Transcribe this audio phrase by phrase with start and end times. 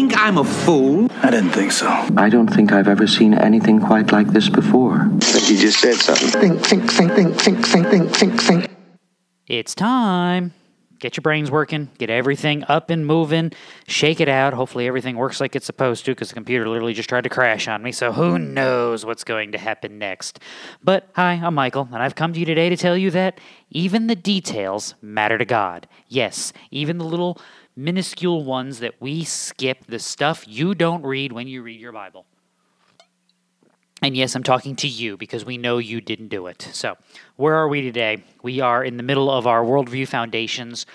[0.00, 1.10] think I'm a fool?
[1.22, 1.86] I didn't think so.
[2.16, 5.02] I don't think I've ever seen anything quite like this before.
[5.02, 6.40] I think you just said something.
[6.40, 8.70] Think, think, think, think, think, think, think, think, think.
[9.46, 10.54] It's time.
[11.00, 13.52] Get your brains working, get everything up and moving,
[13.86, 14.52] shake it out.
[14.52, 17.68] Hopefully, everything works like it's supposed to because the computer literally just tried to crash
[17.68, 20.40] on me, so who knows what's going to happen next.
[20.82, 23.40] But hi, I'm Michael, and I've come to you today to tell you that
[23.70, 25.88] even the details matter to God.
[26.06, 27.40] Yes, even the little
[27.80, 32.26] minuscule ones that we skip, the stuff you don't read when you read your Bible.
[34.02, 36.68] And yes, I'm talking to you because we know you didn't do it.
[36.72, 36.96] So,
[37.36, 38.24] where are we today?
[38.42, 40.86] We are in the middle of our Worldview Foundations,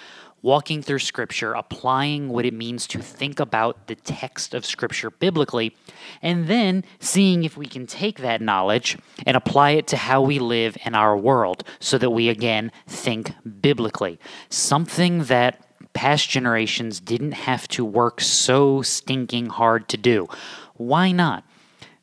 [0.42, 5.76] walking through Scripture, applying what it means to think about the text of Scripture biblically,
[6.22, 10.40] and then seeing if we can take that knowledge and apply it to how we
[10.40, 14.20] live in our world so that we again think biblically.
[14.50, 15.65] Something that
[15.96, 20.28] past generations didn't have to work so stinking hard to do.
[20.76, 21.44] Why not?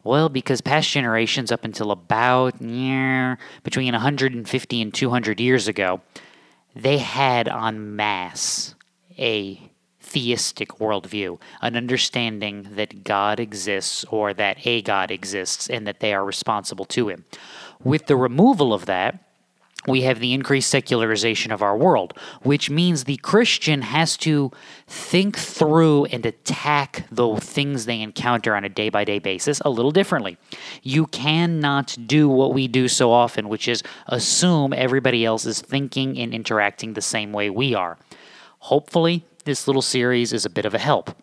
[0.02, 6.00] Well, because past generations, up until about yeah, between 150 and 200 years ago,
[6.74, 8.74] they had en masse
[9.16, 16.00] a theistic worldview, an understanding that God exists or that a God exists and that
[16.00, 17.24] they are responsible to Him.
[17.84, 19.31] With the removal of that,
[19.88, 24.52] we have the increased secularization of our world, which means the Christian has to
[24.86, 29.70] think through and attack the things they encounter on a day by day basis a
[29.70, 30.38] little differently.
[30.82, 36.16] You cannot do what we do so often, which is assume everybody else is thinking
[36.18, 37.98] and interacting the same way we are.
[38.60, 41.16] Hopefully, this little series is a bit of a help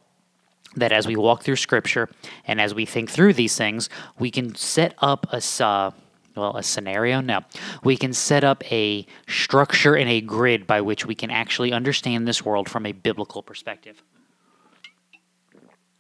[0.76, 2.10] that as we walk through scripture
[2.46, 5.42] and as we think through these things, we can set up a.
[5.64, 5.92] Uh,
[6.36, 7.22] well, a scenario?
[7.22, 7.42] No.
[7.84, 12.28] We can set up a structure and a grid by which we can actually understand
[12.28, 14.02] this world from a biblical perspective.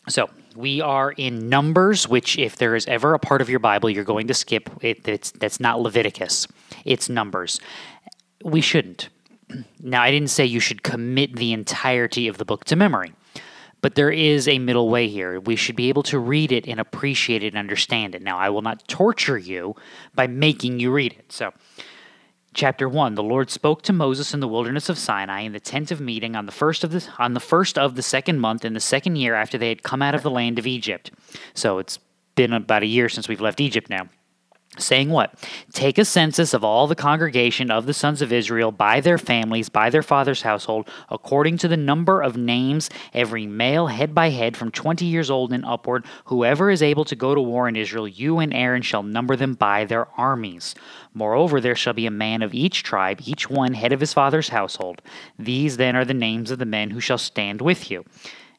[0.07, 3.89] So, we are in Numbers, which, if there is ever a part of your Bible
[3.89, 6.47] you're going to skip, it, it's, that's not Leviticus,
[6.83, 7.59] it's Numbers.
[8.43, 9.09] We shouldn't.
[9.81, 13.13] Now, I didn't say you should commit the entirety of the book to memory.
[13.81, 15.39] But there is a middle way here.
[15.39, 18.21] We should be able to read it and appreciate it and understand it.
[18.21, 19.75] Now, I will not torture you
[20.13, 21.31] by making you read it.
[21.31, 21.53] So,
[22.53, 25.91] chapter 1 the lord spoke to moses in the wilderness of sinai in the tent
[25.91, 28.73] of meeting on the first of the on the first of the second month in
[28.73, 31.11] the second year after they had come out of the land of egypt
[31.53, 31.99] so it's
[32.33, 34.09] been about a year since we've left egypt now
[34.79, 35.33] saying what?
[35.71, 39.69] Take a census of all the congregation of the sons of Israel by their families,
[39.69, 44.57] by their father's household, according to the number of names, every male head by head
[44.57, 46.05] from 20 years old and upward.
[46.25, 49.53] Whoever is able to go to war in Israel, you and Aaron shall number them
[49.53, 50.75] by their armies.
[51.13, 54.49] Moreover, there shall be a man of each tribe, each one head of his father's
[54.49, 55.01] household.
[55.37, 58.05] These then are the names of the men who shall stand with you.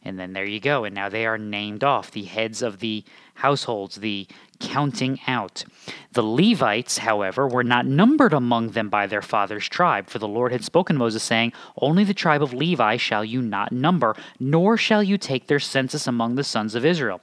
[0.02, 0.84] And then there you go.
[0.84, 3.04] And now they are named off the heads of the
[3.40, 4.26] households, the
[4.60, 5.64] counting out.
[6.12, 10.52] The Levites, however, were not numbered among them by their father's tribe, for the Lord
[10.52, 14.76] had spoken to Moses, saying, Only the tribe of Levi shall you not number, nor
[14.76, 17.20] shall you take their census among the sons of Israel.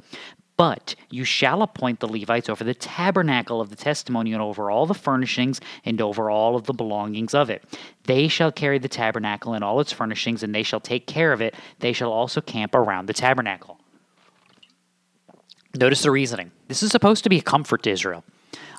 [0.58, 4.88] But you shall appoint the Levites over the tabernacle of the testimony and over all
[4.88, 7.64] the furnishings and over all of the belongings of it.
[8.06, 11.42] They shall carry the tabernacle and all its furnishings, and they shall take care of
[11.42, 11.54] it.
[11.78, 13.77] They shall also camp around the tabernacle.
[15.78, 16.52] Notice the reasoning.
[16.68, 18.24] This is supposed to be a comfort to Israel,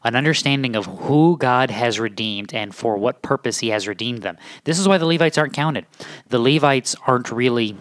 [0.04, 4.36] an understanding of who God has redeemed and for what purpose He has redeemed them.
[4.64, 5.86] This is why the Levites aren't counted.
[6.28, 7.76] The Levites aren't really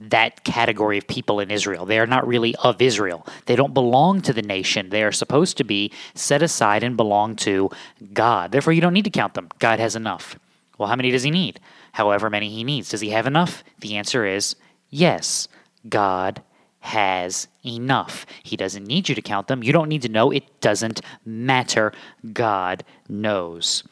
[0.00, 1.84] that category of people in Israel.
[1.84, 3.26] They are not really of Israel.
[3.44, 4.88] They don't belong to the nation.
[4.88, 7.70] They are supposed to be set aside and belong to
[8.14, 8.50] God.
[8.50, 9.50] Therefore, you don't need to count them.
[9.58, 10.38] God has enough.
[10.78, 11.60] Well, how many does He need?
[11.92, 12.88] However many He needs.
[12.88, 13.62] Does He have enough?
[13.80, 14.56] The answer is
[14.88, 15.48] yes.
[15.86, 16.42] God
[16.80, 18.26] has enough.
[18.42, 19.62] He doesn't need you to count them.
[19.62, 20.30] You don't need to know.
[20.30, 21.92] It doesn't matter.
[22.32, 23.84] God knows.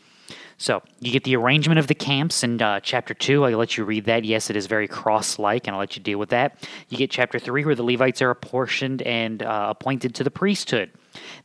[0.61, 3.45] So you get the arrangement of the camps in uh, chapter 2.
[3.45, 4.25] I'll let you read that.
[4.25, 6.69] Yes, it is very cross like, and I'll let you deal with that.
[6.89, 10.91] You get chapter 3, where the Levites are apportioned and uh, appointed to the priesthood.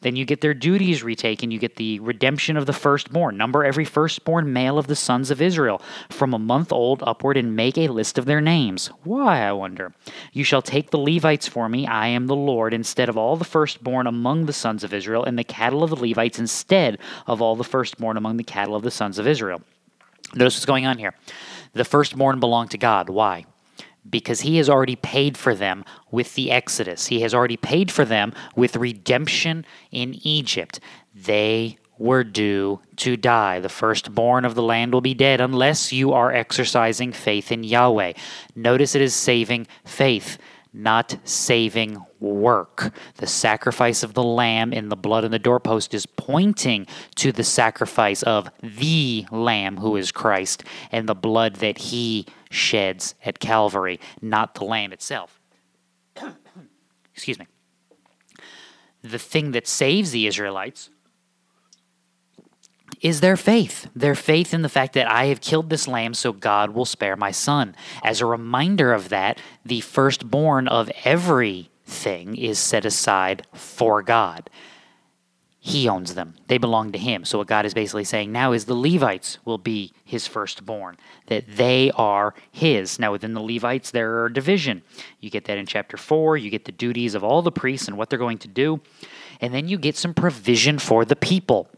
[0.02, 1.52] Then you get their duties retaken.
[1.52, 3.38] You get the redemption of the firstborn.
[3.38, 7.56] Number every firstborn male of the sons of Israel from a month old upward and
[7.56, 8.88] make a list of their names.
[9.04, 9.94] Why, I wonder?
[10.32, 13.46] You shall take the Levites for me, I am the Lord, instead of all the
[13.46, 16.98] firstborn among the sons of Israel, and the cattle of the Levites instead
[17.28, 19.62] of all the firstborn among the cattle of the sons of Israel.
[20.36, 21.14] Notice what's going on here.
[21.74, 23.10] The firstborn belong to God.
[23.10, 23.46] Why?
[24.10, 27.08] Because he has already paid for them with the Exodus.
[27.08, 30.80] He has already paid for them with redemption in Egypt.
[31.14, 33.60] They were due to die.
[33.60, 38.14] The firstborn of the land will be dead unless you are exercising faith in Yahweh.
[38.56, 40.38] Notice it is saving faith,
[40.74, 42.94] not saving work.
[43.18, 47.44] The sacrifice of the lamb in the blood on the doorpost is pointing to the
[47.44, 54.00] sacrifice of the lamb who is Christ and the blood that he sheds at Calvary,
[54.22, 55.40] not the lamb itself.
[57.14, 57.48] Excuse me.
[59.04, 60.90] The thing that saves the Israelites
[63.04, 63.90] is their faith.
[63.94, 67.18] Their faith in the fact that I have killed this lamb so God will spare
[67.18, 67.76] my son.
[68.02, 74.50] As a reminder of that, the firstborn of everything is set aside for God.
[75.60, 76.36] He owns them.
[76.48, 77.24] They belong to him.
[77.24, 80.98] So what God is basically saying now is the Levites will be his firstborn,
[81.28, 83.00] that they are his.
[83.00, 84.82] Now within the Levites there are division.
[85.20, 87.98] You get that in chapter 4, you get the duties of all the priests and
[87.98, 88.82] what they're going to do,
[89.40, 91.70] and then you get some provision for the people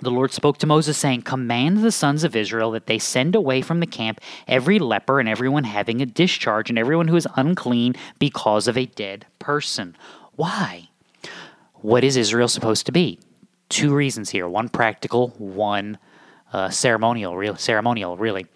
[0.00, 3.62] the Lord spoke to Moses, saying, Command the sons of Israel that they send away
[3.62, 7.94] from the camp every leper and everyone having a discharge and everyone who is unclean
[8.18, 9.96] because of a dead person.
[10.34, 10.88] Why?
[11.74, 13.20] What is Israel supposed to be?
[13.68, 15.98] Two reasons here one practical, one
[16.52, 18.46] uh, ceremonial, real, ceremonial, really.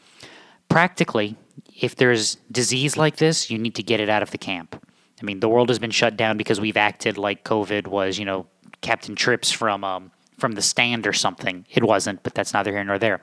[0.68, 1.36] Practically,
[1.80, 4.84] if there's disease like this, you need to get it out of the camp.
[5.20, 8.24] I mean, the world has been shut down because we've acted like COVID was, you
[8.24, 8.46] know,
[8.80, 11.66] Captain Trips from um, from the stand or something.
[11.70, 13.20] It wasn't, but that's neither here nor there.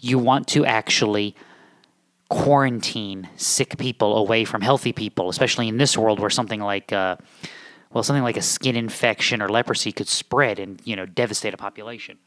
[0.00, 1.36] You want to actually
[2.30, 7.16] quarantine sick people away from healthy people, especially in this world where something like, uh,
[7.92, 11.56] well, something like a skin infection or leprosy could spread and you know devastate a
[11.56, 12.18] population.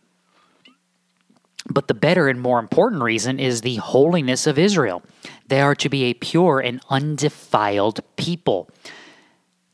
[1.70, 5.02] But the better and more important reason is the holiness of Israel.
[5.48, 8.70] They are to be a pure and undefiled people.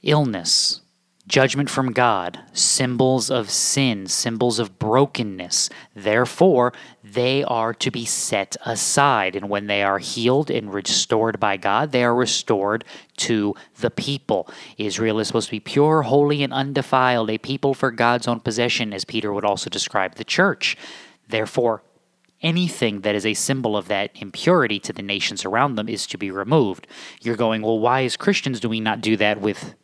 [0.03, 0.81] Illness,
[1.29, 5.69] judgment from God, symbols of sin, symbols of brokenness.
[5.95, 6.73] Therefore,
[7.03, 9.35] they are to be set aside.
[9.35, 12.83] And when they are healed and restored by God, they are restored
[13.17, 14.49] to the people.
[14.77, 18.91] Israel is supposed to be pure, holy, and undefiled, a people for God's own possession,
[18.91, 20.75] as Peter would also describe the church.
[21.27, 21.83] Therefore,
[22.41, 26.17] anything that is a symbol of that impurity to the nations around them is to
[26.17, 26.87] be removed.
[27.21, 29.75] You're going, well, why, as Christians, do we not do that with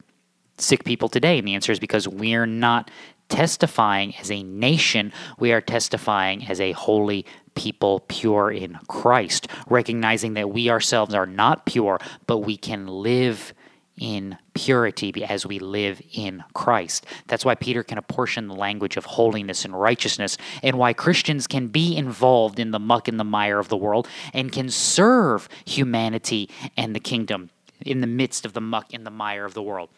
[0.58, 1.38] sick people today?
[1.38, 2.92] And the answer is because we're not
[3.30, 7.26] testifying as a nation, we are testifying as a holy
[7.56, 13.54] people pure in Christ, recognizing that we ourselves are not pure, but we can live
[13.98, 17.06] in purity as we live in Christ.
[17.28, 21.68] That's why Peter can apportion the language of holiness and righteousness, and why Christians can
[21.68, 26.50] be involved in the muck and the mire of the world and can serve humanity
[26.76, 29.90] and the kingdom in the midst of the muck and the mire of the world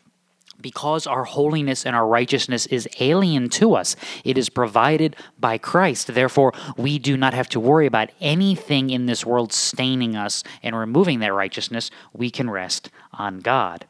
[0.62, 3.96] because our holiness and our righteousness is alien to us.
[4.24, 6.14] It is provided by Christ.
[6.14, 10.76] Therefore, we do not have to worry about anything in this world staining us and
[10.76, 11.92] removing that righteousness.
[12.14, 13.86] We can rest on God.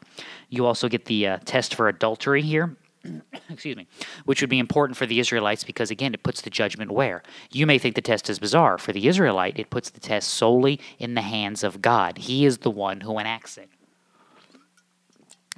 [0.50, 2.76] You also get the uh, test for adultery here.
[3.50, 3.86] Excuse me,
[4.24, 7.22] which would be important for the Israelites because, again, it puts the judgment where?
[7.50, 8.76] You may think the test is bizarre.
[8.76, 12.18] For the Israelite, it puts the test solely in the hands of God.
[12.18, 13.70] He is the one who enacts it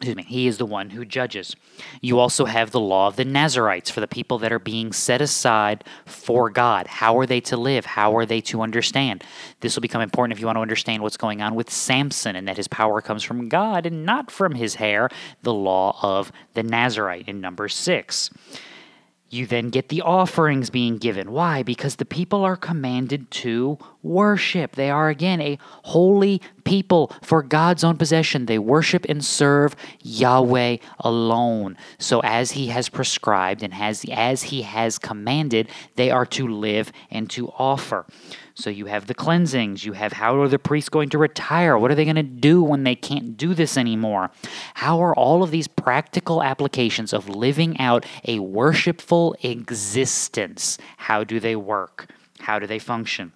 [0.00, 1.54] excuse me, he is the one who judges.
[2.00, 5.20] You also have the law of the Nazarites for the people that are being set
[5.20, 6.86] aside for God.
[6.86, 7.84] How are they to live?
[7.84, 9.22] How are they to understand?
[9.60, 12.48] This will become important if you want to understand what's going on with Samson and
[12.48, 15.10] that his power comes from God and not from his hair,
[15.42, 18.30] the law of the Nazarite in number six.
[19.32, 21.30] You then get the offerings being given.
[21.30, 21.62] Why?
[21.62, 24.74] Because the people are commanded to worship.
[24.74, 28.46] They are, again, a holy people for God's own possession.
[28.46, 31.76] They worship and serve Yahweh alone.
[31.98, 36.92] So, as He has prescribed and has, as He has commanded, they are to live
[37.10, 38.06] and to offer.
[38.54, 41.78] So you have the cleansings, you have how are the priests going to retire?
[41.78, 44.30] What are they going to do when they can't do this anymore?
[44.74, 50.78] How are all of these practical applications of living out a worshipful existence?
[50.98, 52.10] How do they work?
[52.40, 53.32] How do they function?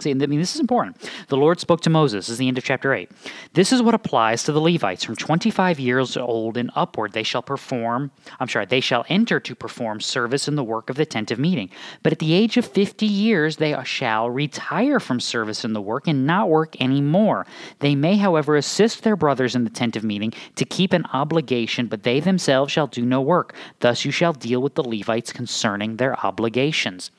[0.00, 1.08] See, I mean, this is important.
[1.28, 2.26] The Lord spoke to Moses.
[2.26, 3.08] This is the end of chapter 8.
[3.52, 5.04] This is what applies to the Levites.
[5.04, 8.10] From 25 years old and upward, they shall perform,
[8.40, 11.38] I'm sorry, they shall enter to perform service in the work of the tent of
[11.38, 11.70] meeting.
[12.02, 16.08] But at the age of 50 years, they shall retire from service in the work
[16.08, 17.46] and not work any more.
[17.78, 21.86] They may, however, assist their brothers in the tent of meeting to keep an obligation,
[21.86, 23.54] but they themselves shall do no work.
[23.78, 27.12] Thus you shall deal with the Levites concerning their obligations.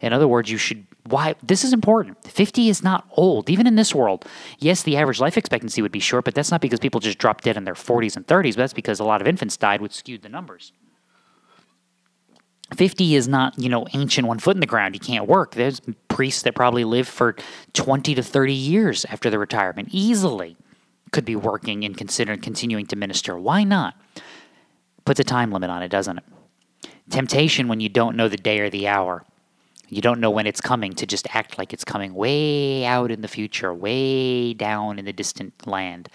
[0.00, 2.22] In other words, you should why this is important.
[2.24, 4.24] 50 is not old, even in this world.
[4.58, 7.42] Yes, the average life expectancy would be short, but that's not because people just drop
[7.42, 9.92] dead in their 40s and 30s, but that's because a lot of infants died, which
[9.92, 10.72] skewed the numbers.
[12.74, 14.94] 50 is not, you know, ancient one foot in the ground.
[14.94, 15.54] You can't work.
[15.54, 17.36] There's priests that probably live for
[17.74, 20.56] 20 to 30 years after their retirement, easily
[21.12, 23.38] could be working and considering continuing to minister.
[23.38, 23.94] Why not?
[25.04, 26.24] Puts a time limit on it, doesn't it?
[27.10, 29.24] Temptation when you don't know the day or the hour.
[29.94, 33.20] You don't know when it's coming to just act like it's coming way out in
[33.20, 36.08] the future, way down in the distant land.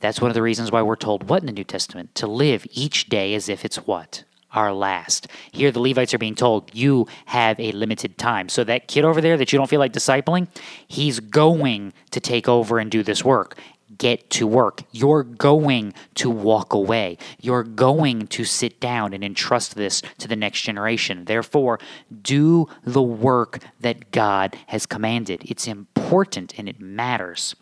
[0.00, 2.14] That's one of the reasons why we're told what in the New Testament?
[2.16, 4.24] To live each day as if it's what?
[4.52, 5.28] Our last.
[5.50, 8.50] Here, the Levites are being told, you have a limited time.
[8.50, 10.48] So, that kid over there that you don't feel like discipling,
[10.86, 13.56] he's going to take over and do this work
[14.02, 14.82] get to work.
[14.90, 17.18] You're going to walk away.
[17.40, 21.26] You're going to sit down and entrust this to the next generation.
[21.26, 21.78] Therefore,
[22.20, 25.44] do the work that God has commanded.
[25.44, 27.54] It's important and it matters.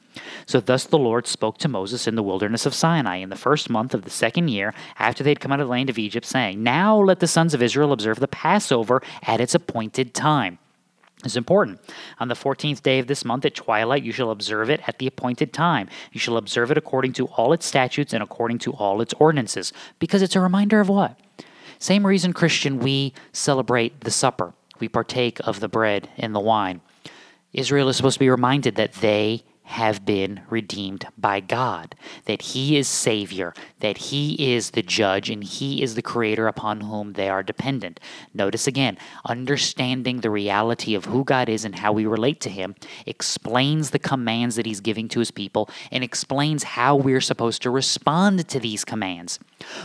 [0.47, 3.69] So, thus the Lord spoke to Moses in the wilderness of Sinai in the first
[3.69, 6.25] month of the second year after they had come out of the land of Egypt,
[6.25, 10.59] saying, Now let the sons of Israel observe the Passover at its appointed time
[11.25, 11.81] is important.
[12.19, 15.07] On the 14th day of this month at twilight, you shall observe it at the
[15.07, 15.89] appointed time.
[16.13, 19.73] You shall observe it according to all its statutes and according to all its ordinances,
[19.99, 21.19] because it's a reminder of what?
[21.79, 24.53] Same reason, Christian, we celebrate the supper.
[24.79, 26.81] We partake of the bread and the wine.
[27.53, 32.77] Israel is supposed to be reminded that they have been redeemed by God, that He
[32.77, 37.29] is Savior, that He is the judge, and He is the Creator upon whom they
[37.29, 38.01] are dependent.
[38.35, 42.75] Notice again, understanding the reality of who God is and how we relate to Him
[43.07, 47.71] explains the commands that He's giving to His people and explains how we're supposed to
[47.71, 49.39] respond to these commands.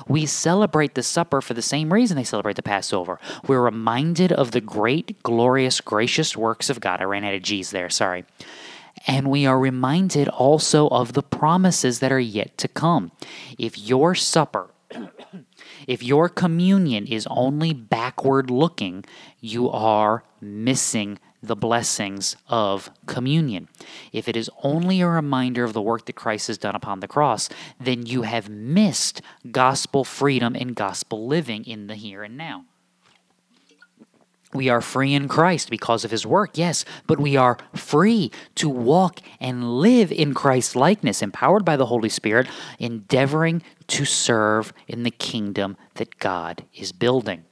[0.08, 3.20] We celebrate the supper for the same reason they celebrate the Passover.
[3.46, 7.02] We're reminded of the great, glorious, gracious works of God.
[7.02, 8.26] I ran out of G's there, sorry
[9.06, 13.12] and we are reminded also of the promises that are yet to come.
[13.58, 14.72] If your supper,
[15.88, 19.06] if your communion is only backward looking,
[19.40, 23.68] you are missing the blessings of communion.
[24.12, 27.08] If it is only a reminder of the work that Christ has done upon the
[27.08, 29.22] cross, then you have missed
[29.52, 32.66] gospel freedom and gospel living in the here and now.
[34.54, 38.70] We are free in Christ because of his work, yes, but we are free to
[38.70, 42.48] walk and live in Christ's likeness, empowered by the Holy Spirit,
[42.80, 47.44] endeavoring to serve in the kingdom that God is building.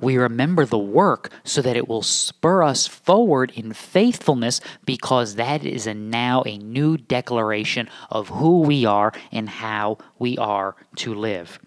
[0.00, 5.64] We remember the work so that it will spur us forward in faithfulness because that
[5.64, 11.14] is a now a new declaration of who we are and how we are to
[11.14, 11.58] live.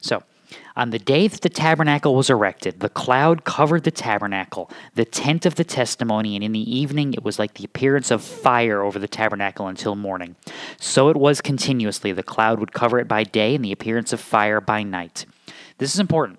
[0.00, 0.22] So,
[0.80, 5.44] on the day that the tabernacle was erected, the cloud covered the tabernacle, the tent
[5.44, 8.98] of the testimony, and in the evening it was like the appearance of fire over
[8.98, 10.36] the tabernacle until morning.
[10.78, 12.12] So it was continuously.
[12.12, 15.26] The cloud would cover it by day, and the appearance of fire by night.
[15.76, 16.38] This is important.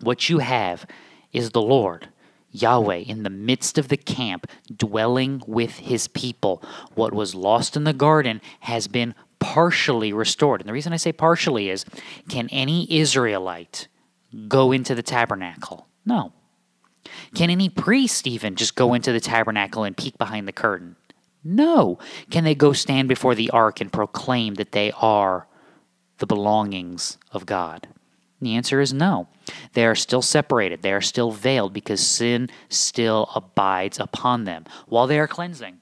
[0.00, 0.86] What you have
[1.32, 2.10] is the Lord.
[2.52, 6.62] Yahweh in the midst of the camp, dwelling with his people.
[6.94, 10.60] What was lost in the garden has been partially restored.
[10.60, 11.84] And the reason I say partially is
[12.28, 13.88] can any Israelite
[14.48, 15.88] go into the tabernacle?
[16.06, 16.32] No.
[17.34, 20.94] Can any priest even just go into the tabernacle and peek behind the curtain?
[21.42, 21.98] No.
[22.30, 25.48] Can they go stand before the ark and proclaim that they are
[26.18, 27.88] the belongings of God?
[28.40, 29.28] the answer is no.
[29.74, 30.82] They are still separated.
[30.82, 35.78] They are still veiled because sin still abides upon them while they are cleansing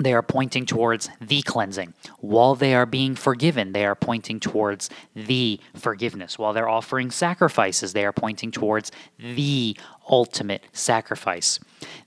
[0.00, 1.92] they are pointing towards the cleansing.
[2.18, 6.38] While they are being forgiven, they are pointing towards the forgiveness.
[6.38, 9.76] While they're offering sacrifices, they are pointing towards the
[10.08, 11.60] ultimate sacrifice.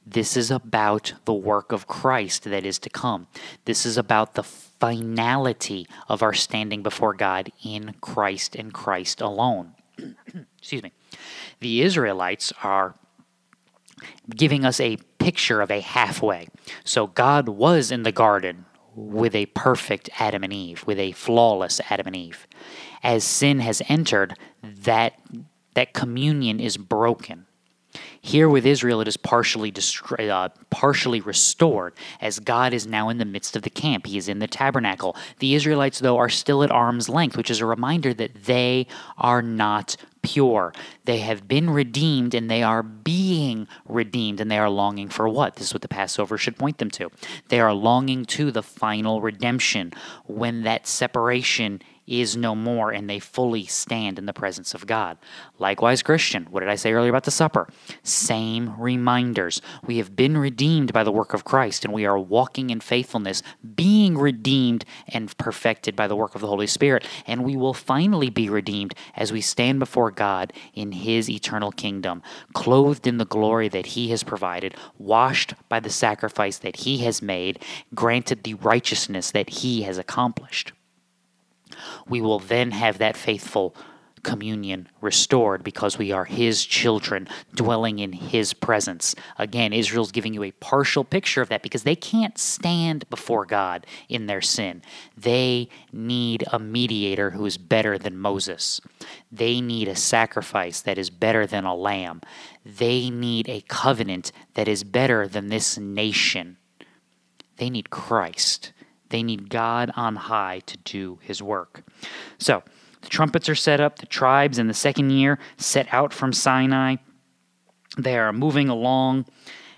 [0.06, 3.28] This is about the work of Christ that is to come.
[3.66, 9.76] This is about the finality of our standing before God in Christ and Christ alone.
[10.58, 10.92] Excuse me.
[11.60, 12.96] The Israelites are
[14.36, 16.48] giving us a picture of a halfway.
[16.84, 21.82] So God was in the garden with a perfect Adam and Eve, with a flawless
[21.90, 22.48] Adam and Eve.
[23.02, 25.14] As sin has entered, that
[25.74, 27.48] that communion is broken.
[28.22, 33.18] Here with Israel, it is partially destroyed, uh, partially restored, as God is now in
[33.18, 34.06] the midst of the camp.
[34.06, 35.16] He is in the tabernacle.
[35.40, 39.42] The Israelites, though, are still at arm's length, which is a reminder that they are
[39.42, 40.74] not pure.
[41.06, 45.58] They have been redeemed and they are being redeemed and they are longing for what?
[45.58, 47.12] This is what the Passover should point them to.
[47.50, 49.94] They are longing to the final redemption
[50.26, 55.18] when that separation is no more and they fully stand in the presence of God.
[55.60, 57.68] Likewise, Christian, what did I say earlier about the supper?
[58.04, 59.62] Same reminders.
[59.86, 63.42] We have been redeemed by the work of Christ and we are walking in faithfulness,
[63.76, 67.08] being redeemed and perfected by the work of the Holy Spirit.
[67.26, 72.22] And we will finally be redeemed as we stand before God in His eternal kingdom,
[72.54, 77.22] clothed in the glory that He has provided, washed by the sacrifice that He has
[77.22, 77.60] made,
[77.96, 80.74] granted the righteousness that He has accomplished
[82.08, 83.76] we will then have that faithful
[84.24, 89.14] communion restored because we are his children dwelling in his presence.
[89.38, 93.86] Again, Israel's giving you a partial picture of that because they can't stand before God
[94.10, 94.82] in their sin.
[95.18, 98.80] They need a mediator who is better than Moses.
[99.32, 102.22] They need a sacrifice that is better than a lamb.
[102.66, 106.58] They need a covenant that is better than this nation.
[107.58, 108.72] They need Christ.
[109.14, 111.84] They need God on high to do his work.
[112.40, 112.64] So,
[113.02, 116.96] the trumpets are set up, the tribes in the second year set out from Sinai.
[117.96, 119.28] They are moving along,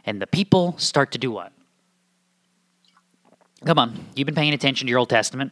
[0.06, 1.52] and the people start to do what?
[3.66, 5.52] Come on, you've been paying attention to your Old Testament.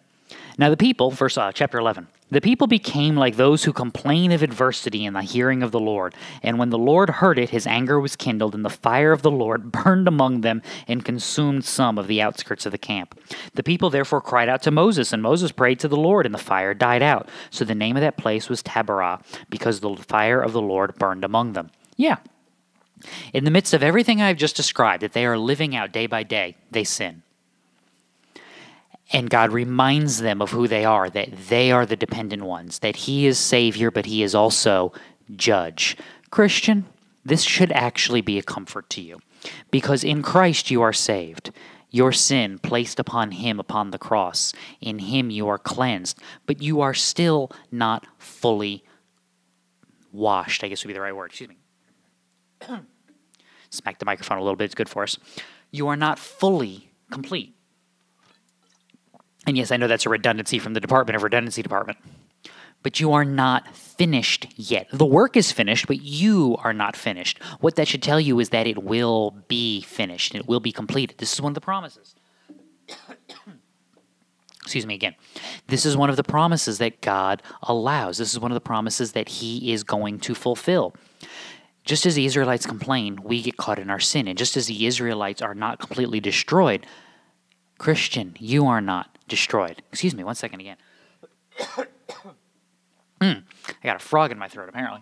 [0.57, 4.41] Now, the people, verse uh, chapter 11, the people became like those who complain of
[4.41, 6.15] adversity in the hearing of the Lord.
[6.41, 9.31] And when the Lord heard it, his anger was kindled, and the fire of the
[9.31, 13.19] Lord burned among them and consumed some of the outskirts of the camp.
[13.53, 16.39] The people therefore cried out to Moses, and Moses prayed to the Lord, and the
[16.39, 17.29] fire died out.
[17.51, 21.23] So the name of that place was Taberah, because the fire of the Lord burned
[21.23, 21.69] among them.
[21.97, 22.17] Yeah.
[23.33, 26.23] In the midst of everything I've just described, that they are living out day by
[26.23, 27.21] day, they sin.
[29.13, 32.95] And God reminds them of who they are, that they are the dependent ones, that
[32.95, 34.91] He is Savior, but He is also
[35.35, 35.95] Judge.
[36.31, 36.85] Christian,
[37.23, 39.19] this should actually be a comfort to you,
[39.69, 41.51] because in Christ you are saved.
[41.91, 44.51] Your sin placed upon Him upon the cross.
[44.81, 48.83] In Him you are cleansed, but you are still not fully
[50.11, 51.27] washed, I guess would be the right word.
[51.27, 51.57] Excuse me.
[53.69, 55.19] Smack the microphone a little bit, it's good for us.
[55.69, 57.55] You are not fully complete.
[59.45, 61.97] And yes, I know that's a redundancy from the Department of Redundancy Department.
[62.81, 64.87] But you are not finished yet.
[64.91, 67.41] The work is finished, but you are not finished.
[67.61, 70.35] What that should tell you is that it will be finished.
[70.35, 71.17] It will be completed.
[71.17, 72.15] This is one of the promises.
[74.61, 75.15] Excuse me again.
[75.67, 78.17] This is one of the promises that God allows.
[78.17, 80.93] This is one of the promises that He is going to fulfill.
[81.85, 84.27] Just as the Israelites complain, we get caught in our sin.
[84.27, 86.85] And just as the Israelites are not completely destroyed,
[87.77, 89.81] Christian, you are not destroyed.
[89.91, 90.77] Excuse me, one second again.
[93.21, 95.01] mm, I got a frog in my throat, apparently.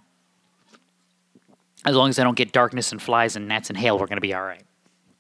[1.86, 4.18] As long as I don't get darkness and flies and gnats and hail, we're going
[4.18, 4.64] to be all right.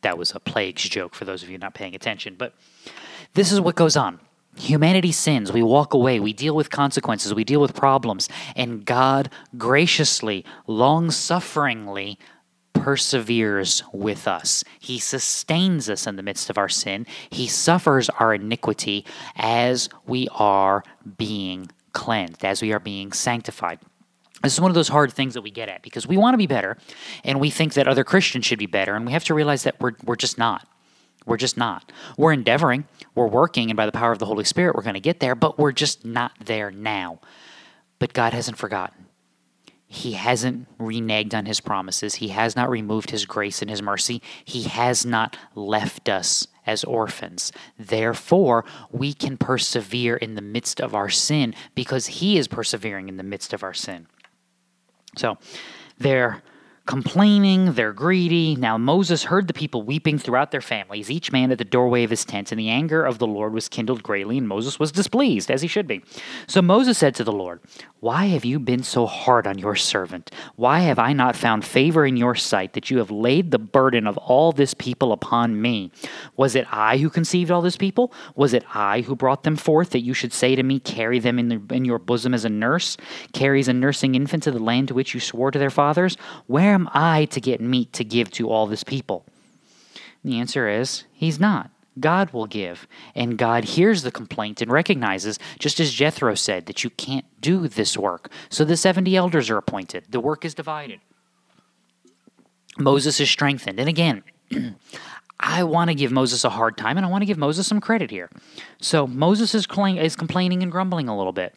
[0.02, 2.36] That was a plagues joke for those of you not paying attention.
[2.38, 2.54] But
[3.34, 4.20] this is what goes on.
[4.58, 5.52] Humanity sins.
[5.52, 6.20] We walk away.
[6.20, 7.34] We deal with consequences.
[7.34, 8.28] We deal with problems.
[8.56, 12.20] And God graciously, long sufferingly
[12.82, 14.64] perseveres with us.
[14.80, 17.06] He sustains us in the midst of our sin.
[17.30, 20.84] He suffers our iniquity as we are
[21.18, 23.80] being cleansed, as we are being sanctified.
[24.42, 26.40] This is one of those hard things that we get at because we want to
[26.40, 26.76] be better
[27.24, 29.80] and we think that other Christians should be better, and we have to realize that
[29.80, 30.68] we're, we're just not.
[31.28, 31.92] We're just not.
[32.18, 35.00] We're endeavoring, we're working, and by the power of the Holy Spirit, we're going to
[35.00, 37.20] get there, but we're just not there now.
[38.00, 39.06] But God hasn't forgotten.
[39.94, 42.16] He hasn't reneged on his promises.
[42.16, 44.22] He has not removed his grace and his mercy.
[44.46, 47.52] He has not left us as orphans.
[47.78, 53.18] Therefore, we can persevere in the midst of our sin because he is persevering in
[53.18, 54.08] the midst of our sin.
[55.18, 55.38] So,
[55.98, 56.42] there
[56.92, 58.54] complaining, they're greedy.
[58.54, 62.10] Now Moses heard the people weeping throughout their families, each man at the doorway of
[62.10, 65.50] his tent, and the anger of the Lord was kindled greatly, and Moses was displeased,
[65.50, 66.04] as he should be.
[66.48, 67.62] So Moses said to the Lord,
[68.02, 70.32] Why have you been so hard on your servant?
[70.58, 74.06] Why have I not found favor in your sight that you have laid the burden
[74.06, 75.92] of all this people upon me?
[76.36, 78.12] Was it I who conceived all this people?
[78.36, 81.40] Was it I who brought them forth that you should say to me, Carry them
[81.40, 82.98] in, the, in your bosom as a nurse
[83.32, 86.18] carries a nursing infant to the land to which you swore to their fathers?
[86.48, 89.26] Where am I to get meat to give to all this people?
[90.24, 91.72] the answer is, He's not.
[92.00, 92.88] God will give.
[93.16, 97.68] And God hears the complaint and recognizes, just as Jethro said, that you can't do
[97.68, 98.32] this work.
[98.50, 100.06] So the 70 elders are appointed.
[100.10, 101.02] The work is divided.
[102.78, 103.80] Moses is strengthened.
[103.80, 104.24] And again,
[105.40, 107.82] I want to give Moses a hard time and I want to give Moses some
[107.82, 108.30] credit here.
[108.80, 109.68] So Moses is,
[109.98, 111.56] is complaining and grumbling a little bit.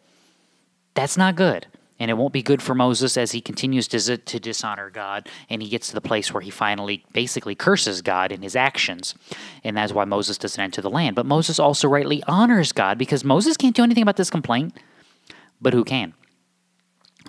[0.95, 1.67] That's not good.
[1.97, 5.61] And it won't be good for Moses as he continues to, to dishonor God and
[5.61, 9.15] he gets to the place where he finally basically curses God in his actions.
[9.63, 11.15] And that's why Moses doesn't enter the land.
[11.15, 14.77] But Moses also rightly honors God because Moses can't do anything about this complaint.
[15.61, 16.13] But who can?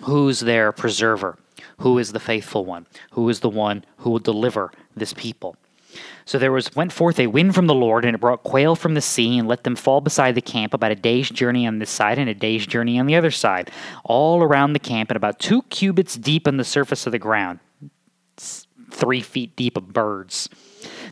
[0.03, 1.37] Who's their preserver?
[1.79, 2.87] Who is the faithful one?
[3.11, 5.55] Who is the one who will deliver this people?
[6.25, 8.93] So there was went forth a wind from the Lord, and it brought quail from
[8.93, 11.89] the sea, and let them fall beside the camp about a day's journey on this
[11.89, 13.71] side and a day's journey on the other side,
[14.03, 17.59] all around the camp, and about two cubits deep on the surface of the ground,
[18.33, 20.49] it's three feet deep of birds.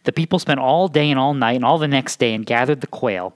[0.04, 2.82] The people spent all day and all night and all the next day and gathered
[2.82, 3.34] the quail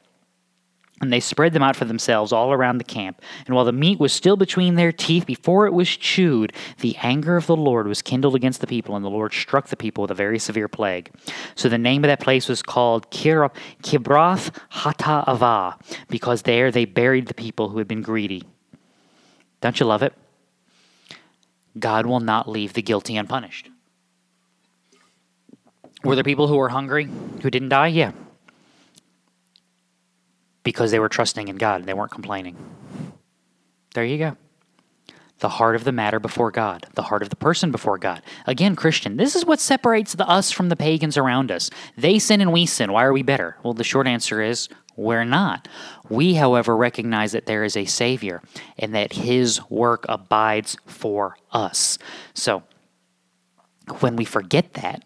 [1.02, 3.22] and they spread them out for themselves all around the camp.
[3.46, 7.38] And while the meat was still between their teeth before it was chewed, the anger
[7.38, 10.12] of the Lord was kindled against the people, and the Lord struck the people with
[10.12, 11.12] a very severe plague.
[11.56, 17.34] So the name of that place was called Kibroth Hattaavah, because there they buried the
[17.34, 18.44] people who had been greedy.
[19.62, 20.14] Don't you love it?
[21.78, 23.70] God will not leave the guilty unpunished.
[26.04, 27.10] Were there people who were hungry
[27.42, 27.88] who didn't die?
[27.88, 28.12] Yeah
[30.70, 31.82] because they were trusting in God.
[31.82, 32.56] And they weren't complaining.
[33.96, 34.38] There you go.
[35.40, 38.22] The heart of the matter before God, the heart of the person before God.
[38.46, 41.72] Again, Christian, this is what separates the us from the pagans around us.
[41.98, 42.92] They sin and we sin.
[42.92, 43.58] Why are we better?
[43.64, 45.68] Well, the short answer is we're not.
[46.08, 48.44] We, however, recognize that there is a Savior
[48.78, 51.98] and that His work abides for us.
[52.36, 52.62] So,
[54.02, 55.04] when we forget that,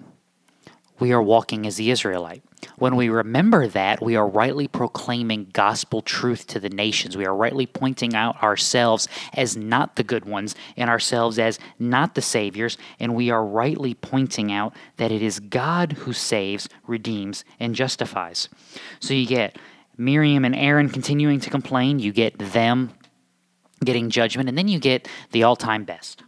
[1.00, 2.44] we are walking as the Israelite.
[2.78, 7.18] When we remember that, we are rightly proclaiming gospel truth to the nations.
[7.18, 12.16] We are rightly pointing out ourselves as not the good ones and ourselves as not
[12.16, 12.78] the saviors.
[13.00, 18.50] And we are rightly pointing out that it is God who saves, redeems, and justifies.
[19.00, 19.58] So you get
[19.98, 22.92] Miriam and Aaron continuing to complain, you get them
[23.84, 26.24] getting judgment, and then you get the all time best.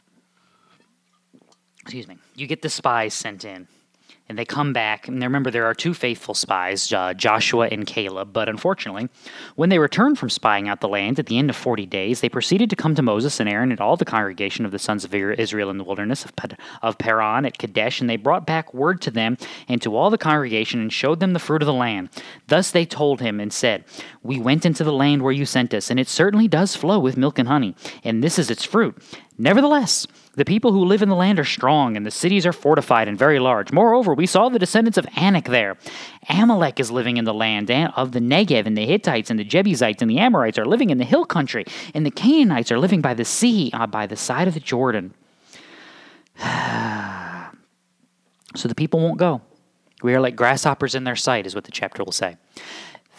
[1.82, 2.18] Excuse me.
[2.36, 3.68] You get the spies sent in
[4.28, 5.08] and they come back.
[5.08, 8.34] And remember, there are two faithful spies, uh, Joshua and Caleb.
[8.34, 9.10] But unfortunately,
[9.56, 12.30] when they returned from spying out the land at the end of 40 days, they
[12.30, 15.14] proceeded to come to Moses and Aaron and all the congregation of the sons of
[15.14, 16.34] Israel in the wilderness of,
[16.82, 18.02] of Paran at Kadesh.
[18.02, 21.34] And they brought back word to them and to all the congregation and showed them
[21.34, 22.10] the fruit of the land.
[22.48, 23.86] Thus they told him and said,
[24.24, 27.18] We went into the land where you sent us, and it certainly does flow with
[27.18, 28.98] milk and honey, and this is its fruit.
[29.38, 33.08] Nevertheless, the people who live in the land are strong, and the cities are fortified
[33.08, 33.72] and very large.
[33.72, 35.78] Moreover, we saw the descendants of Anak there.
[36.30, 40.02] Amalek is living in the land of the Negev, and the Hittites and the Jebusites
[40.02, 43.14] and the Amorites are living in the hill country, and the Canaanites are living by
[43.14, 45.14] the sea, uh, by the side of the Jordan.
[48.56, 49.42] so the people won't go.
[50.04, 52.36] We are like grasshoppers in their sight, is what the chapter will say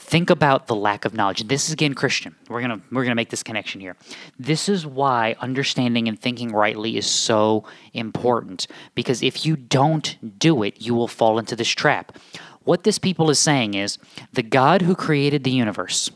[0.06, 1.48] think about the lack of knowledge.
[1.48, 2.36] This is again Christian.
[2.48, 3.96] We're gonna we're gonna make this connection here.
[4.38, 10.62] This is why understanding and thinking rightly is so important because if you don't do
[10.62, 12.16] it, you will fall into this trap.
[12.62, 13.98] What this people is saying is
[14.32, 16.10] the God who created the universe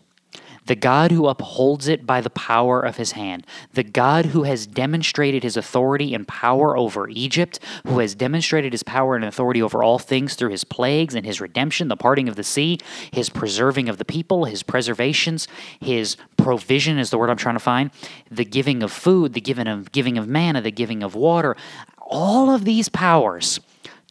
[0.67, 4.67] the God who upholds it by the power of his hand, the God who has
[4.67, 9.83] demonstrated his authority and power over Egypt, who has demonstrated his power and authority over
[9.83, 12.79] all things through his plagues and his redemption, the parting of the sea,
[13.13, 15.49] his preserving of the people, his preservations,
[15.81, 17.91] his provision is the word I'm trying to find,
[18.31, 21.57] the giving of food, the giving of giving of manna, the giving of water.
[21.99, 23.61] All of these powers,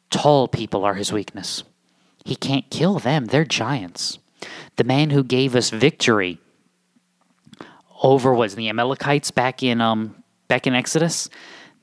[0.10, 1.64] tall people are his weakness.
[2.26, 4.20] He can't kill them, they're giants.
[4.76, 6.40] The man who gave us victory
[8.02, 11.30] over was the Amalekites back in um back in Exodus.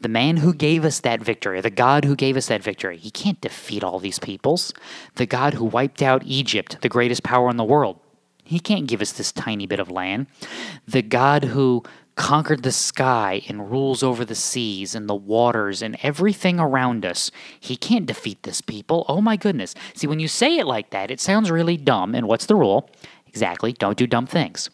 [0.01, 3.11] The man who gave us that victory, the God who gave us that victory, he
[3.11, 4.75] can't defeat all these peoples.
[5.15, 7.99] The God who wiped out Egypt, the greatest power in the world,
[8.47, 10.29] he can't give us this tiny bit of land.
[10.87, 11.83] The God who
[12.15, 17.31] conquered the sky and rules over the seas and the waters and everything around us.
[17.61, 19.05] He can't defeat this people.
[19.09, 19.75] Oh my goodness.
[19.95, 22.15] See, when you say it like that, it sounds really dumb.
[22.15, 22.89] And what's the rule?
[23.27, 24.71] Exactly, don't do dumb things.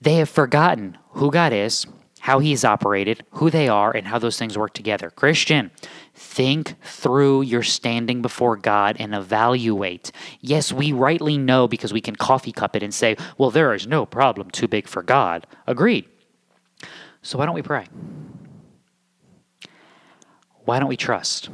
[0.00, 1.86] They have forgotten who God is,
[2.26, 5.10] how He's operated, who they are, and how those things work together.
[5.10, 5.70] Christian,
[6.12, 10.10] think through your standing before God and evaluate.
[10.40, 13.86] Yes, we rightly know because we can coffee cup it and say, well, there is
[13.86, 15.46] no problem too big for God.
[15.68, 16.06] Agreed.
[17.22, 17.86] So why don't we pray?
[20.64, 21.48] Why don't we trust?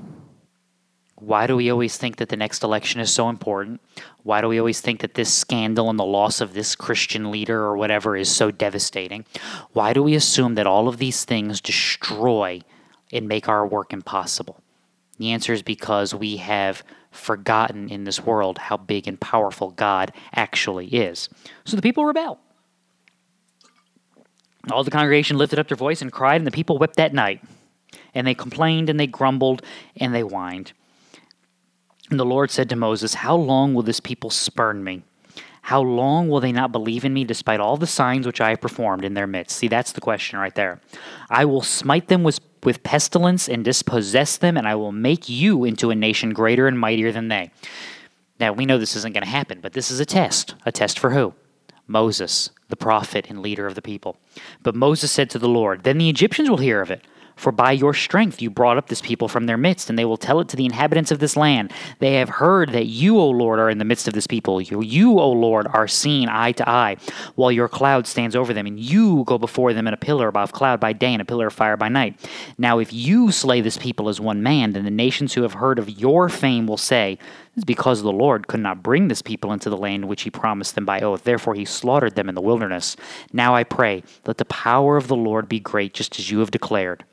[1.25, 3.81] Why do we always think that the next election is so important?
[4.25, 7.61] Why do we always think that this scandal and the loss of this Christian leader
[7.61, 9.25] or whatever is so devastating?
[9.73, 12.63] Why do we assume that all of these things destroy
[13.13, 14.61] and make our work impossible?
[15.19, 16.83] The answer is because we have
[17.13, 21.29] forgotten in this world how big and powerful God actually is.
[21.65, 22.41] So the people rebel.
[24.73, 27.45] All the congregation lifted up their voice and cried, and the people wept that night.
[28.13, 29.63] And they complained, and they grumbled,
[29.97, 30.73] and they whined.
[32.13, 35.03] And the Lord said to Moses, How long will this people spurn me?
[35.63, 38.61] How long will they not believe in me despite all the signs which I have
[38.61, 39.57] performed in their midst?
[39.57, 40.83] See, that's the question right there.
[41.31, 45.65] I will smite them with, with pestilence and dispossess them, and I will make you
[45.65, 47.51] into a nation greater and mightier than they.
[48.39, 50.55] Now, we know this isn't going to happen, but this is a test.
[50.67, 51.33] A test for who?
[51.87, 54.19] Moses, the prophet and leader of the people.
[54.63, 57.07] But Moses said to the Lord, Then the Egyptians will hear of it.
[57.37, 60.17] For by your strength you brought up this people from their midst, and they will
[60.17, 61.73] tell it to the inhabitants of this land.
[61.99, 64.61] They have heard that you, O Lord, are in the midst of this people.
[64.61, 66.97] You, you, O Lord, are seen eye to eye,
[67.35, 70.53] while your cloud stands over them, and you go before them in a pillar above
[70.53, 72.19] cloud by day and a pillar of fire by night.
[72.59, 75.79] Now, if you slay this people as one man, then the nations who have heard
[75.79, 77.19] of your fame will say,
[77.55, 80.31] This is because the Lord could not bring this people into the land which he
[80.31, 81.25] promised them by oath.
[81.25, 82.97] Therefore, he slaughtered them in the wilderness.
[83.33, 86.51] Now I pray, let the power of the Lord be great, just as you have
[86.51, 87.05] declared.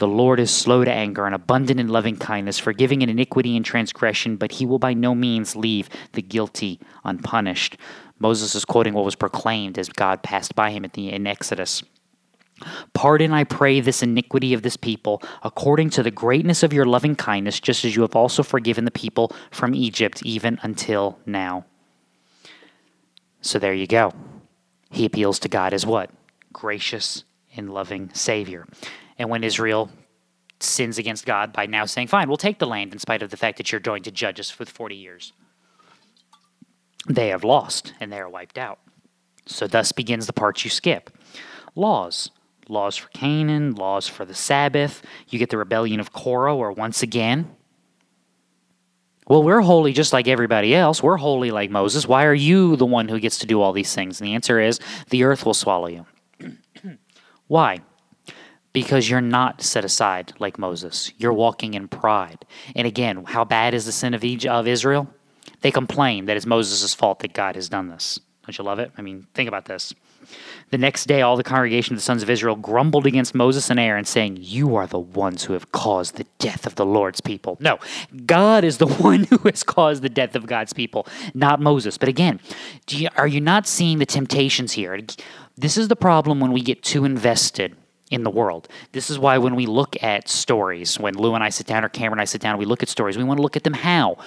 [0.00, 3.62] The Lord is slow to anger and abundant in loving kindness, forgiving an iniquity and
[3.62, 7.76] transgression, but he will by no means leave the guilty unpunished.
[8.18, 11.82] Moses is quoting what was proclaimed as God passed by him the, in Exodus.
[12.94, 17.14] Pardon, I pray, this iniquity of this people, according to the greatness of your loving
[17.14, 21.66] kindness, just as you have also forgiven the people from Egypt, even until now.
[23.42, 24.14] So there you go.
[24.90, 26.08] He appeals to God as what?
[26.54, 28.66] Gracious and loving Savior.
[29.20, 29.90] And when Israel
[30.60, 33.36] sins against God by now saying, Fine, we'll take the land in spite of the
[33.36, 35.34] fact that you're going to judge us for 40 years,
[37.06, 38.78] they have lost and they are wiped out.
[39.44, 41.10] So thus begins the part you skip
[41.76, 42.30] laws.
[42.66, 45.02] Laws for Canaan, laws for the Sabbath.
[45.28, 47.54] You get the rebellion of Korah, where once again,
[49.26, 51.02] well, we're holy just like everybody else.
[51.02, 52.08] We're holy like Moses.
[52.08, 54.18] Why are you the one who gets to do all these things?
[54.20, 54.80] And the answer is
[55.10, 56.06] the earth will swallow you.
[57.48, 57.80] Why?
[58.72, 61.12] Because you're not set aside like Moses.
[61.18, 62.44] You're walking in pride.
[62.76, 65.08] And again, how bad is the sin of, Egypt, of Israel?
[65.60, 68.20] They complain that it's Moses' fault that God has done this.
[68.46, 68.92] Don't you love it?
[68.96, 69.94] I mean, think about this.
[70.70, 73.80] The next day, all the congregation of the sons of Israel grumbled against Moses and
[73.80, 77.56] Aaron, saying, You are the ones who have caused the death of the Lord's people.
[77.60, 77.78] No,
[78.26, 81.98] God is the one who has caused the death of God's people, not Moses.
[81.98, 82.38] But again,
[82.88, 84.98] you, are you not seeing the temptations here?
[85.56, 87.76] This is the problem when we get too invested
[88.10, 88.68] in the world.
[88.92, 91.88] This is why when we look at stories, when Lou and I sit down or
[91.88, 93.72] Cameron and I sit down, we look at stories, we want to look at them
[93.72, 94.18] how?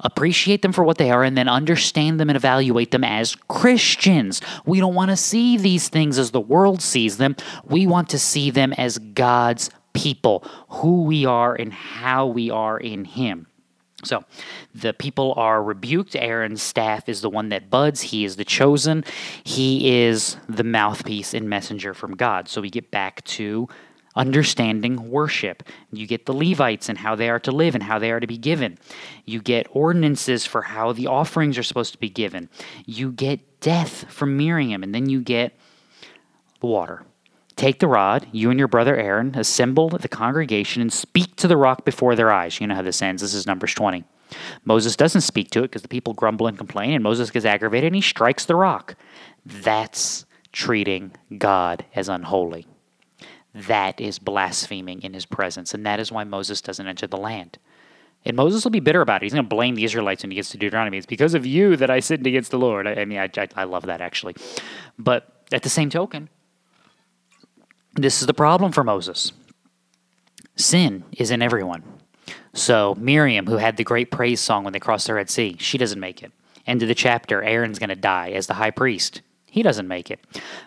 [0.00, 4.40] Appreciate them for what they are and then understand them and evaluate them as Christians.
[4.64, 7.36] We don't want to see these things as the world sees them.
[7.64, 12.78] We want to see them as God's people, who we are and how we are
[12.78, 13.46] in Him.
[14.04, 14.24] So
[14.74, 16.16] the people are rebuked.
[16.16, 18.00] Aaron's staff is the one that buds.
[18.00, 19.04] He is the chosen.
[19.42, 22.48] He is the mouthpiece and messenger from God.
[22.48, 23.68] So we get back to
[24.16, 25.62] understanding worship.
[25.92, 28.26] You get the Levites and how they are to live and how they are to
[28.26, 28.78] be given.
[29.24, 32.48] You get ordinances for how the offerings are supposed to be given.
[32.86, 35.58] You get death from Miriam, and then you get
[36.62, 37.04] water.
[37.56, 41.56] Take the rod, you and your brother Aaron, assemble the congregation and speak to the
[41.56, 42.60] rock before their eyes.
[42.60, 43.22] You know how this ends.
[43.22, 44.04] This is Numbers 20.
[44.64, 47.88] Moses doesn't speak to it because the people grumble and complain, and Moses gets aggravated
[47.88, 48.96] and he strikes the rock.
[49.46, 52.66] That's treating God as unholy.
[53.54, 57.58] That is blaspheming in his presence, and that is why Moses doesn't enter the land.
[58.24, 59.26] And Moses will be bitter about it.
[59.26, 60.96] He's going to blame the Israelites when he gets to Deuteronomy.
[60.96, 62.86] It's because of you that I sinned against the Lord.
[62.86, 64.34] I, I mean, I, I, I love that actually.
[64.98, 66.30] But at the same token,
[67.94, 69.32] this is the problem for Moses.
[70.56, 71.82] Sin is in everyone.
[72.52, 75.78] So Miriam, who had the great praise song when they crossed the Red Sea, she
[75.78, 76.32] doesn't make it.
[76.66, 79.22] End of the chapter, Aaron's going to die as the high priest.
[79.54, 80.18] He doesn't make it.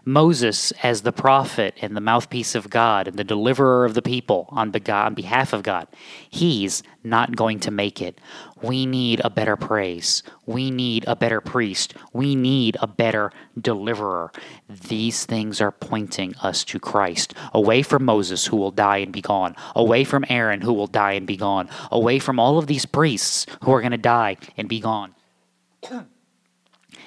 [0.05, 4.47] Moses, as the prophet and the mouthpiece of God and the deliverer of the people
[4.47, 5.89] on, on behalf of God,
[6.29, 8.21] he's not going to make it.
[8.61, 10.23] We need a better praise.
[10.45, 11.95] We need a better priest.
[12.13, 14.31] We need a better deliverer.
[14.69, 17.33] These things are pointing us to Christ.
[17.53, 19.53] Away from Moses, who will die and be gone.
[19.75, 21.67] Away from Aaron, who will die and be gone.
[21.91, 25.13] Away from all of these priests who are going to die and be gone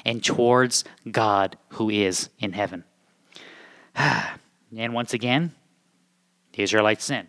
[0.04, 2.84] and towards God who is in heaven.
[3.94, 5.54] and once again,
[6.52, 7.26] the Israelites sin.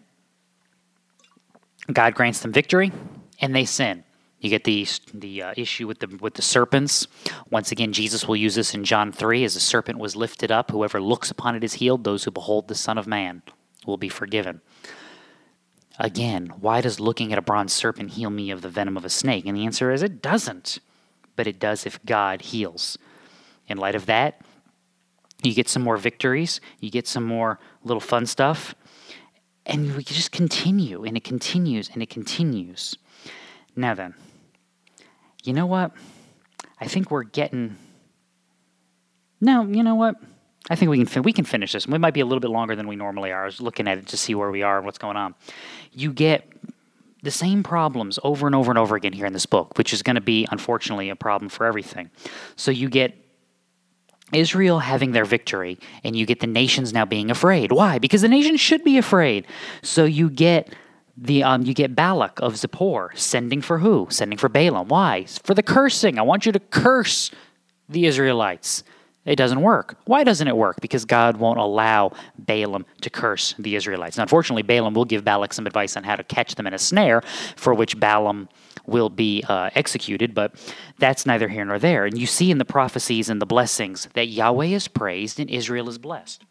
[1.91, 2.91] God grants them victory,
[3.39, 4.03] and they sin.
[4.39, 7.07] You get the the uh, issue with the with the serpents.
[7.51, 10.71] Once again, Jesus will use this in John three, as the serpent was lifted up.
[10.71, 12.03] Whoever looks upon it is healed.
[12.03, 13.43] Those who behold the Son of Man
[13.85, 14.61] will be forgiven.
[15.99, 19.09] Again, why does looking at a bronze serpent heal me of the venom of a
[19.09, 19.45] snake?
[19.45, 20.79] And the answer is it doesn't
[21.35, 22.97] but it does if God heals.
[23.67, 24.41] In light of that,
[25.43, 28.75] You get some more victories, you get some more little fun stuff,
[29.65, 32.95] and we just continue, and it continues, and it continues.
[33.75, 34.13] Now then,
[35.43, 35.91] you know what?
[36.79, 37.75] I think we're getting.
[39.39, 40.15] No, you know what?
[40.69, 41.87] I think we can fin- we can finish this.
[41.87, 43.41] We might be a little bit longer than we normally are.
[43.41, 45.33] I was looking at it to see where we are and what's going on.
[45.91, 46.47] You get
[47.23, 50.01] the same problems over and over and over again here in this book, which is
[50.01, 52.09] going to be unfortunately a problem for everything.
[52.55, 53.15] So you get
[54.33, 57.71] Israel having their victory, and you get the nations now being afraid.
[57.71, 57.99] Why?
[57.99, 59.45] Because the nations should be afraid.
[59.81, 60.73] So you get
[61.17, 64.07] the um, you get Balak of Zippor sending for who?
[64.09, 64.87] Sending for Balaam.
[64.87, 65.25] Why?
[65.43, 66.17] For the cursing.
[66.17, 67.29] I want you to curse
[67.89, 68.83] the Israelites.
[69.23, 69.97] It doesn't work.
[70.05, 70.81] Why doesn't it work?
[70.81, 74.17] Because God won't allow Balaam to curse the Israelites.
[74.17, 76.79] Now, unfortunately, Balaam will give Balak some advice on how to catch them in a
[76.79, 77.21] snare,
[77.55, 78.49] for which Balaam
[78.87, 80.55] will be uh, executed, but
[80.97, 82.05] that's neither here nor there.
[82.05, 85.87] And you see in the prophecies and the blessings that Yahweh is praised and Israel
[85.87, 86.43] is blessed.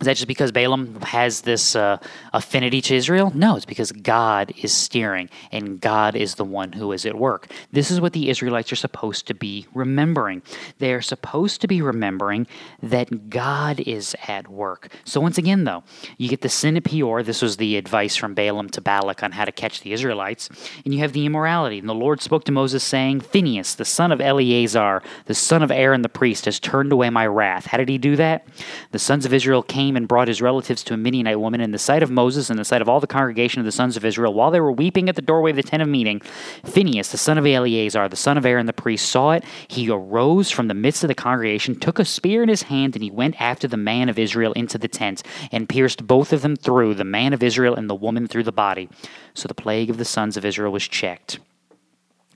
[0.00, 1.98] Is that just because Balaam has this uh,
[2.32, 3.30] affinity to Israel?
[3.34, 7.52] No, it's because God is steering and God is the one who is at work.
[7.70, 10.40] This is what the Israelites are supposed to be remembering.
[10.78, 12.46] They are supposed to be remembering
[12.82, 14.90] that God is at work.
[15.04, 15.84] So, once again, though,
[16.16, 17.22] you get the sin of Peor.
[17.22, 20.48] This was the advice from Balaam to Balak on how to catch the Israelites.
[20.86, 21.78] And you have the immorality.
[21.78, 25.70] And the Lord spoke to Moses, saying, Phinehas, the son of Eleazar, the son of
[25.70, 27.66] Aaron the priest, has turned away my wrath.
[27.66, 28.46] How did he do that?
[28.92, 31.70] The sons of Israel came came and brought his relatives to a Midianite woman in
[31.70, 34.04] the sight of Moses and the sight of all the congregation of the sons of
[34.04, 36.20] Israel while they were weeping at the doorway of the tent of meeting.
[36.64, 39.44] Phinehas, the son of Eleazar, the son of Aaron the priest, saw it.
[39.68, 43.02] He arose from the midst of the congregation, took a spear in his hand, and
[43.02, 45.22] he went after the man of Israel into the tent
[45.52, 48.52] and pierced both of them through, the man of Israel and the woman through the
[48.52, 48.88] body.
[49.34, 51.38] So the plague of the sons of Israel was checked.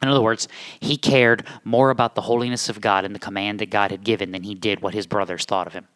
[0.03, 0.49] In other words,
[0.81, 4.33] he cared more about the holiness of God and the command that God had given
[4.33, 5.89] than he did what his brothers thought of him.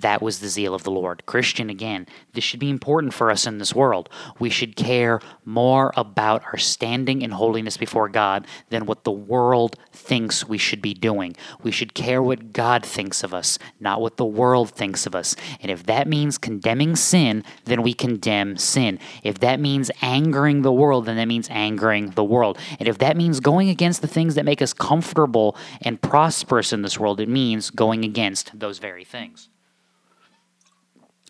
[0.00, 1.24] That was the zeal of the Lord.
[1.24, 4.10] Christian, again, this should be important for us in this world.
[4.38, 9.76] We should care more about our standing in holiness before God than what the world
[9.92, 11.34] thinks we should be doing.
[11.62, 15.34] We should care what God thinks of us, not what the world thinks of us.
[15.62, 18.98] And if that means condemning sin, then we condemn sin.
[19.22, 22.58] If that means angering the world, then that means angering the world.
[22.78, 26.82] And if that means going against the things that make us comfortable and prosperous in
[26.82, 29.48] this world, it means going against those very things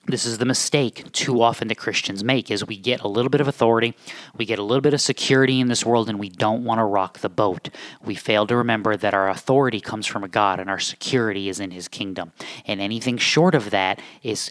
[0.07, 3.41] this is the mistake too often that Christians make is we get a little bit
[3.41, 3.95] of authority,
[4.37, 6.85] we get a little bit of security in this world and we don't want to
[6.85, 7.69] rock the boat.
[8.05, 11.61] We fail to remember that our authority comes from a God and our security is
[11.61, 12.33] in his kingdom.
[12.67, 14.51] And anything short of that is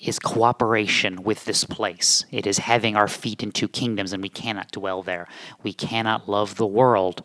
[0.00, 2.24] is cooperation with this place.
[2.30, 5.26] It is having our feet in two kingdoms and we cannot dwell there.
[5.62, 7.24] We cannot love the world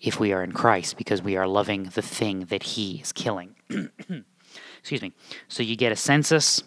[0.00, 3.54] if we are in Christ because we are loving the thing that he is killing.
[4.88, 5.12] Excuse me.
[5.48, 6.62] So you get a census,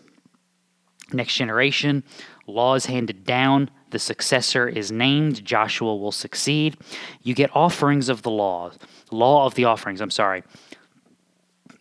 [1.11, 2.03] next generation,
[2.45, 6.77] laws handed down, the successor is named, Joshua will succeed.
[7.23, 8.73] You get offerings of the law,
[9.09, 10.43] law of the offerings, I'm sorry.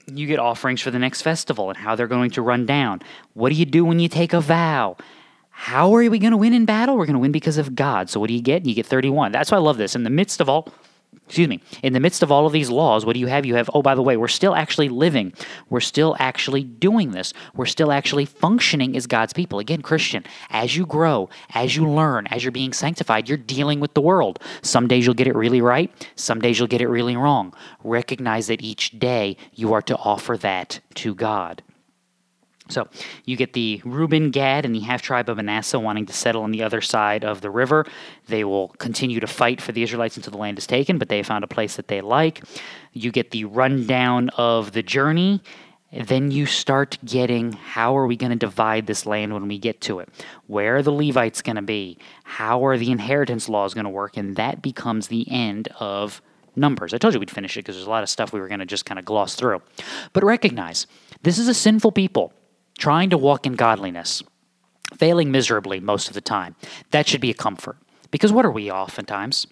[0.07, 3.03] You get offerings for the next festival and how they're going to run down.
[3.35, 4.97] What do you do when you take a vow?
[5.51, 6.97] How are we going to win in battle?
[6.97, 8.09] We're going to win because of God.
[8.09, 8.65] So what do you get?
[8.65, 9.31] You get 31.
[9.31, 9.95] That's why I love this.
[9.95, 10.73] In the midst of all
[11.31, 13.47] excuse me, in the midst of all of these laws, what do you have?
[13.47, 15.33] You have, oh, by the way, we're still actually living.
[15.69, 17.33] We're still actually doing this.
[17.55, 19.61] We're still actually functioning as God's people.
[19.61, 23.95] Again, Christian, as you grow, as you learn, as you're being sanctified, you're dealing with
[23.95, 24.41] the world.
[24.63, 27.55] Some days you'll get it really right, some days you'll get it really wrong.
[27.85, 31.63] Recognize that each day you are to offer that to God.
[32.71, 32.89] So
[33.25, 36.51] you get the Reuben, Gad, and the half tribe of Manasseh wanting to settle on
[36.51, 37.87] the other side of the river.
[38.29, 41.23] They will continue to fight for the Israelites until the land is taken, but they
[41.23, 42.43] found a place that they like.
[42.93, 45.43] You get the rundown of the journey.
[45.93, 49.81] Then you start getting how are we going to divide this land when we get
[49.83, 50.09] to it?
[50.47, 51.99] Where are the Levites going to be?
[52.23, 54.17] How are the inheritance laws going to work?
[54.17, 56.23] And that becomes the end of
[56.57, 56.93] Numbers.
[56.93, 58.61] I told you we'd finish it because there's a lot of stuff we were going
[58.61, 59.63] to just kind of gloss through.
[60.13, 60.87] But recognize
[61.23, 62.33] this is a sinful people
[62.81, 64.23] trying to walk in godliness,
[64.97, 66.57] failing miserably most of the time.
[66.91, 67.77] That should be a comfort.
[68.11, 69.47] Because what are we oftentimes?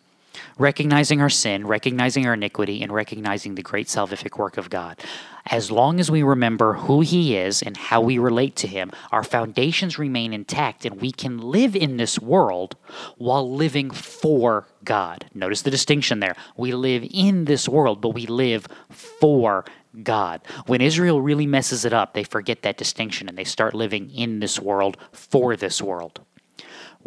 [0.56, 4.98] Recognizing our sin, recognizing our iniquity, and recognizing the great salvific work of God.
[5.46, 9.24] As long as we remember who He is and how we relate to Him, our
[9.24, 12.76] foundations remain intact and we can live in this world
[13.16, 15.26] while living for God.
[15.34, 16.36] Notice the distinction there.
[16.56, 19.64] We live in this world, but we live for
[20.02, 20.40] God.
[20.66, 24.40] When Israel really messes it up, they forget that distinction and they start living in
[24.40, 26.20] this world for this world.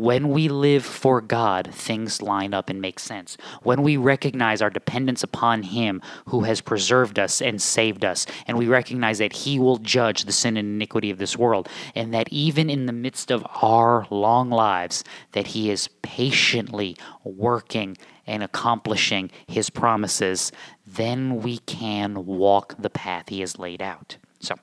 [0.02, 3.38] When we live for God, things line up and make sense.
[3.62, 8.58] When we recognize our dependence upon Him who has preserved us and saved us, and
[8.58, 12.30] we recognize that He will judge the sin and iniquity of this world, and that
[12.32, 17.96] even in the midst of our long lives, that He is patiently working
[18.26, 20.52] and accomplishing His promises,
[20.88, 24.18] then we can walk the path He has laid out.
[24.40, 24.56] So,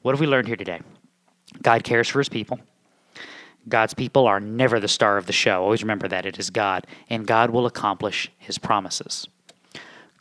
[0.00, 0.80] what have we learned here today?
[1.60, 2.58] God cares for His people.
[3.68, 5.62] God's people are never the star of the show.
[5.62, 9.28] Always remember that it is God, and God will accomplish his promises.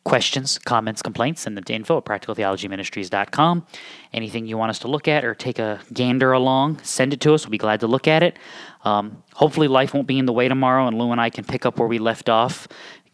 [0.03, 3.67] Questions, comments, complaints, send them to info at practicaltheologyministries.com.
[4.13, 7.33] Anything you want us to look at or take a gander along, send it to
[7.33, 7.45] us.
[7.45, 8.37] We'll be glad to look at it.
[8.85, 11.65] Um, hopefully, life won't be in the way tomorrow, and Lou and I can pick
[11.65, 12.67] up where we left off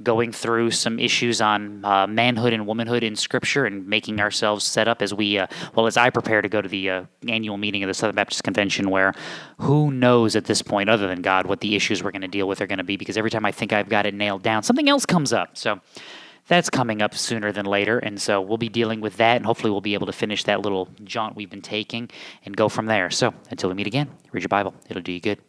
[0.03, 4.87] going through some issues on uh, manhood and womanhood in Scripture and making ourselves set
[4.87, 7.83] up as we, uh, well, as I prepare to go to the uh, annual meeting
[7.83, 9.13] of the Southern Baptist Convention, where
[9.59, 12.47] who knows at this point, other than God, what the issues we're going to deal
[12.47, 14.63] with are going to be, because every time I think I've got it nailed down,
[14.63, 15.57] something else comes up.
[15.57, 15.79] So
[16.47, 17.99] that's coming up sooner than later.
[17.99, 20.61] And so we'll be dealing with that, and hopefully we'll be able to finish that
[20.61, 22.09] little jaunt we've been taking
[22.43, 23.09] and go from there.
[23.09, 25.39] So until we meet again, read your Bible, it'll do you good.